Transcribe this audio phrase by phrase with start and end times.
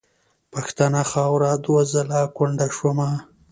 [0.51, 3.09] په پښتنه خاوره دوه ځله کونډه شومه.